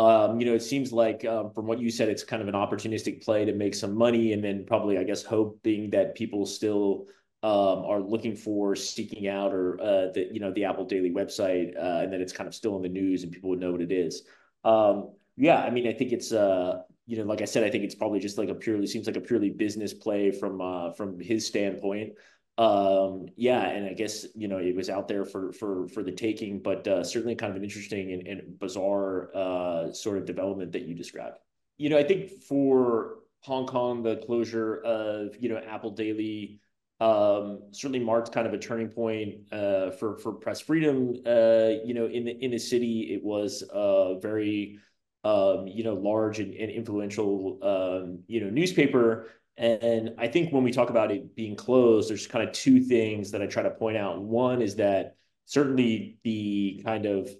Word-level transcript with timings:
Um, 0.00 0.40
you 0.40 0.46
know, 0.46 0.54
it 0.54 0.62
seems 0.62 0.92
like 0.92 1.24
um, 1.24 1.50
from 1.52 1.66
what 1.66 1.78
you 1.78 1.90
said, 1.90 2.08
it's 2.08 2.24
kind 2.24 2.40
of 2.40 2.48
an 2.48 2.54
opportunistic 2.54 3.22
play 3.22 3.44
to 3.44 3.52
make 3.52 3.74
some 3.74 3.94
money, 3.94 4.32
and 4.32 4.42
then 4.42 4.64
probably, 4.66 4.96
I 4.96 5.04
guess, 5.04 5.22
hoping 5.22 5.90
that 5.90 6.14
people 6.14 6.46
still 6.46 7.06
um, 7.42 7.84
are 7.84 8.00
looking 8.00 8.34
for, 8.34 8.74
seeking 8.76 9.28
out, 9.28 9.52
or 9.52 9.80
uh, 9.80 10.12
the 10.14 10.28
you 10.32 10.40
know 10.40 10.52
the 10.52 10.64
Apple 10.64 10.86
Daily 10.86 11.10
website, 11.10 11.76
uh, 11.76 12.02
and 12.02 12.12
that 12.12 12.20
it's 12.20 12.32
kind 12.32 12.48
of 12.48 12.54
still 12.54 12.76
in 12.76 12.82
the 12.82 12.88
news 12.88 13.24
and 13.24 13.32
people 13.32 13.50
would 13.50 13.60
know 13.60 13.72
what 13.72 13.82
it 13.82 13.92
is. 13.92 14.22
Yeah, 15.36 15.62
I 15.62 15.70
mean, 15.70 15.86
I 15.86 15.92
think 15.92 16.12
it's 16.12 16.32
uh, 16.32 16.82
you 17.06 17.16
know, 17.16 17.24
like 17.24 17.40
I 17.40 17.46
said, 17.46 17.64
I 17.64 17.70
think 17.70 17.84
it's 17.84 17.94
probably 17.94 18.20
just 18.20 18.38
like 18.38 18.50
a 18.50 18.54
purely 18.54 18.86
seems 18.86 19.06
like 19.06 19.16
a 19.16 19.20
purely 19.20 19.50
business 19.50 19.94
play 19.94 20.30
from 20.30 20.58
from 20.96 21.20
his 21.20 21.46
standpoint. 21.46 22.12
Um, 22.60 23.28
yeah, 23.36 23.62
and 23.70 23.86
I 23.86 23.94
guess 23.94 24.26
you 24.34 24.46
know 24.46 24.58
it 24.58 24.76
was 24.76 24.90
out 24.90 25.08
there 25.08 25.24
for 25.24 25.50
for 25.50 25.88
for 25.88 26.02
the 26.02 26.12
taking, 26.12 26.60
but 26.60 26.86
uh, 26.86 27.02
certainly 27.02 27.34
kind 27.34 27.50
of 27.50 27.56
an 27.56 27.64
interesting 27.64 28.12
and, 28.12 28.26
and 28.26 28.58
bizarre 28.58 29.30
uh, 29.34 29.92
sort 29.94 30.18
of 30.18 30.26
development 30.26 30.72
that 30.72 30.82
you 30.82 30.94
described. 30.94 31.38
You 31.78 31.88
know, 31.88 31.96
I 31.96 32.04
think 32.04 32.28
for 32.42 33.20
Hong 33.44 33.66
Kong, 33.66 34.02
the 34.02 34.16
closure 34.16 34.76
of 34.82 35.34
you 35.40 35.48
know 35.48 35.56
Apple 35.56 35.92
Daily 35.92 36.60
um, 37.00 37.60
certainly 37.72 38.00
marked 38.00 38.30
kind 38.30 38.46
of 38.46 38.52
a 38.52 38.58
turning 38.58 38.88
point 38.88 39.50
uh, 39.52 39.92
for 39.92 40.18
for 40.18 40.30
press 40.34 40.60
freedom. 40.60 41.14
Uh, 41.24 41.80
you 41.82 41.94
know, 41.94 42.04
in 42.04 42.26
the 42.26 42.44
in 42.44 42.50
the 42.50 42.58
city, 42.58 43.14
it 43.14 43.24
was 43.24 43.64
a 43.72 44.18
very 44.20 44.78
um, 45.24 45.66
you 45.66 45.82
know 45.82 45.94
large 45.94 46.40
and, 46.40 46.52
and 46.52 46.70
influential 46.70 47.58
um, 47.62 48.18
you 48.26 48.44
know 48.44 48.50
newspaper 48.50 49.28
and 49.60 50.14
I 50.18 50.26
think 50.26 50.52
when 50.52 50.64
we 50.64 50.72
talk 50.72 50.90
about 50.90 51.10
it 51.10 51.36
being 51.36 51.54
closed, 51.54 52.08
there's 52.08 52.26
kind 52.26 52.46
of 52.46 52.54
two 52.54 52.80
things 52.80 53.30
that 53.32 53.42
I 53.42 53.46
try 53.46 53.62
to 53.62 53.70
point 53.70 53.96
out. 53.96 54.22
One 54.22 54.62
is 54.62 54.76
that 54.76 55.16
certainly 55.44 56.18
the 56.24 56.82
kind 56.84 57.06
of 57.06 57.30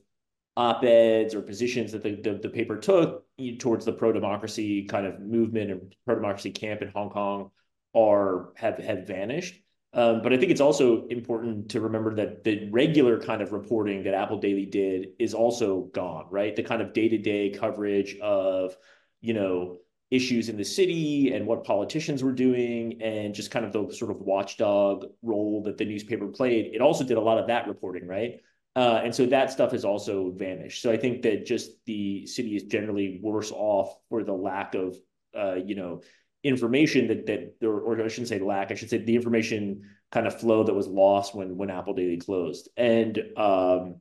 op-eds 0.57 1.35
or 1.35 1.43
positions 1.43 1.93
that 1.93 2.03
the, 2.03 2.17
the, 2.17 2.35
the 2.35 2.49
paper 2.49 2.77
took 2.77 3.25
towards 3.59 3.85
the 3.85 3.93
pro-democracy 3.93 4.85
kind 4.85 5.07
of 5.07 5.21
movement 5.21 5.71
and 5.71 5.97
pro-democracy 6.05 6.51
camp 6.51 6.83
in 6.83 6.89
Hong 6.89 7.11
Kong 7.11 7.51
are 7.95 8.53
have 8.57 8.79
have 8.79 9.07
vanished. 9.07 9.61
Um, 9.93 10.23
but 10.23 10.33
I 10.33 10.37
think 10.37 10.53
it's 10.53 10.61
also 10.61 11.07
important 11.09 11.71
to 11.71 11.81
remember 11.81 12.15
that 12.15 12.45
the 12.45 12.69
regular 12.71 13.21
kind 13.21 13.43
of 13.43 13.53
reporting 13.53 14.05
that 14.05 14.15
Apple 14.15 14.39
Daily 14.39 14.67
did 14.67 15.09
is 15.19 15.35
also 15.35 15.91
gone, 15.93 16.27
right? 16.31 16.55
The 16.55 16.63
kind 16.63 16.81
of 16.81 16.93
day-to-day 16.93 17.51
coverage 17.51 18.17
of, 18.21 18.77
you 19.21 19.35
know, 19.35 19.79
issues 20.11 20.49
in 20.49 20.57
the 20.57 20.65
city 20.65 21.33
and 21.33 21.47
what 21.47 21.65
politicians 21.65 22.23
were 22.23 22.33
doing 22.33 23.01
and 23.01 23.35
just 23.35 23.51
kind 23.51 23.65
of 23.65 23.73
the 23.73 23.95
sort 23.95 24.11
of 24.11 24.21
watchdog 24.21 25.07
role 25.23 25.63
that 25.63 25.79
the 25.79 25.85
newspaper 25.85 26.27
played. 26.27 26.75
It 26.75 26.81
also 26.81 27.05
did 27.05 27.17
a 27.17 27.21
lot 27.21 27.39
of 27.39 27.47
that 27.47 27.69
reporting, 27.69 28.07
right? 28.07 28.41
Uh, 28.77 29.01
and 29.05 29.15
so 29.15 29.27
that 29.27 29.51
stuff 29.51 29.73
has 29.73 29.85
also 29.85 30.31
vanished. 30.31 30.83
So 30.83 30.91
I 30.91 30.97
think 30.97 31.23
that 31.23 31.47
just 31.47 31.73
the 31.87 32.27
city 32.27 32.57
is 32.57 32.65
generally 32.65 33.21
worse 33.23 33.51
off 33.53 33.95
for 34.09 34.23
the 34.25 34.33
lack 34.33 34.75
of, 34.75 34.97
uh, 35.37 35.57
you 35.57 35.75
know, 35.75 36.03
information 36.43 37.09
that 37.09 37.27
that 37.27 37.67
or, 37.67 37.81
or 37.81 38.03
I 38.03 38.09
shouldn't 38.09 38.29
say 38.29 38.39
lack, 38.39 38.71
I 38.71 38.75
should 38.75 38.91
say 38.91 38.99
the 38.99 39.17
information 39.17 39.83
kind 40.11 40.27
of 40.27 40.41
flow 40.41 40.65
that 40.65 40.75
was 40.75 40.87
lost 40.87 41.35
when 41.35 41.57
when 41.57 41.71
Apple 41.71 41.95
Daily 41.95 42.17
closed. 42.17 42.69
And 42.77 43.19
um, 43.37 44.01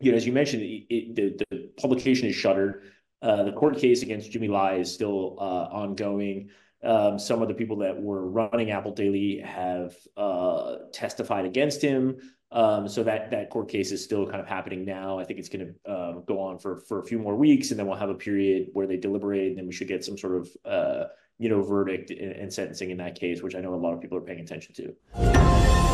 you 0.00 0.10
know, 0.10 0.16
as 0.16 0.26
you 0.26 0.32
mentioned, 0.32 0.62
it, 0.62 0.86
it, 0.90 1.16
the 1.16 1.44
the 1.50 1.70
publication 1.80 2.28
is 2.28 2.34
shuttered. 2.34 2.84
Uh, 3.22 3.42
the 3.42 3.52
court 3.52 3.78
case 3.78 4.02
against 4.02 4.30
Jimmy 4.30 4.48
Lai 4.48 4.76
is 4.76 4.92
still 4.92 5.36
uh, 5.38 5.68
ongoing. 5.70 6.50
Um, 6.82 7.18
some 7.18 7.42
of 7.42 7.48
the 7.48 7.54
people 7.54 7.76
that 7.78 8.00
were 8.00 8.26
running 8.26 8.70
Apple 8.70 8.92
Daily 8.92 9.38
have 9.40 9.94
uh, 10.16 10.76
testified 10.92 11.44
against 11.44 11.82
him. 11.82 12.16
Um, 12.52 12.88
so 12.88 13.04
that 13.04 13.30
that 13.30 13.50
court 13.50 13.68
case 13.68 13.92
is 13.92 14.02
still 14.02 14.26
kind 14.26 14.40
of 14.40 14.46
happening 14.46 14.84
now. 14.84 15.18
I 15.18 15.24
think 15.24 15.38
it's 15.38 15.48
going 15.48 15.72
to 15.84 15.92
um, 15.92 16.24
go 16.26 16.40
on 16.40 16.58
for 16.58 16.78
for 16.80 17.00
a 17.00 17.04
few 17.04 17.18
more 17.18 17.36
weeks, 17.36 17.70
and 17.70 17.78
then 17.78 17.86
we'll 17.86 17.96
have 17.96 18.08
a 18.10 18.14
period 18.14 18.70
where 18.72 18.88
they 18.88 18.96
deliberate, 18.96 19.48
and 19.48 19.58
then 19.58 19.66
we 19.66 19.72
should 19.72 19.86
get 19.86 20.04
some 20.04 20.18
sort 20.18 20.34
of 20.34 20.48
uh, 20.64 21.04
you 21.38 21.48
know 21.48 21.62
verdict 21.62 22.10
and 22.10 22.52
sentencing 22.52 22.90
in 22.90 22.96
that 22.96 23.14
case, 23.14 23.40
which 23.40 23.54
I 23.54 23.60
know 23.60 23.74
a 23.74 23.76
lot 23.76 23.94
of 23.94 24.00
people 24.00 24.18
are 24.18 24.22
paying 24.22 24.40
attention 24.40 24.74
to. 24.74 25.89